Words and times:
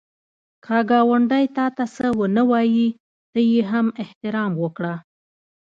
که 0.65 0.77
ګاونډی 0.89 1.45
تا 1.55 1.65
ته 1.75 1.83
څه 1.95 2.07
ونه 2.17 2.43
وايي، 2.51 2.87
ته 3.31 3.39
یې 3.51 3.61
هم 3.71 3.87
احترام 4.03 4.51
وکړه 4.63 4.95